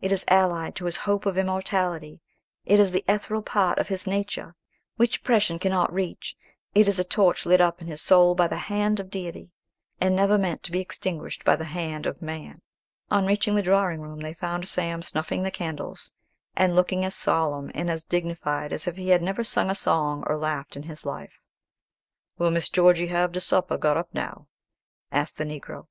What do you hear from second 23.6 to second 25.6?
got up now?" asked the